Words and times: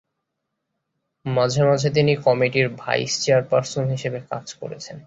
মাঝে 1.25 1.61
মাঝে, 1.63 1.89
তিনি 1.89 2.11
কমিটির 2.25 2.67
ভাইস 2.77 3.11
চেয়ারপারসন 3.23 3.83
হিসাবে 3.89 4.19
কাজ 4.29 4.45
করেছেন। 4.53 4.97